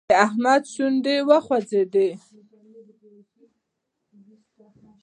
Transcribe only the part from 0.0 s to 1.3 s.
د حميد شونډې